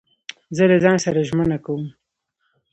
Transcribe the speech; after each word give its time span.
زه 0.55 0.63
له 0.71 0.77
ځان 0.83 0.97
سره 1.05 1.25
ژمنه 1.29 1.57
کوم. 1.65 1.83